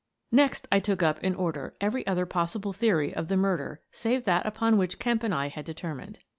[0.31, 4.47] Next I took up, in order, every other possible theory of the murder save that
[4.47, 6.17] upon which Kemp and I had determined.